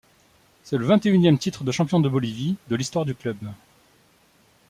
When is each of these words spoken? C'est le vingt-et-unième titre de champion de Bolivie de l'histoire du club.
C'est 0.63 0.77
le 0.77 0.85
vingt-et-unième 0.87 1.37
titre 1.37 1.63
de 1.63 1.71
champion 1.71 1.99
de 1.99 2.09
Bolivie 2.09 2.55
de 2.71 2.75
l'histoire 2.75 3.05
du 3.05 3.13
club. 3.13 3.37